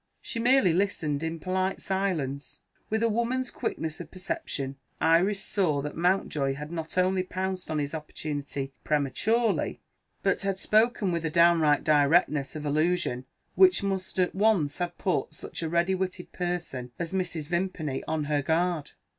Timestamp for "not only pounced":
6.71-7.69